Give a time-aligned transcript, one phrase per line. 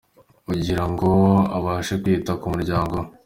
[0.53, 1.09] ugira ngo
[1.57, 3.07] abashe kwita ku muryango we.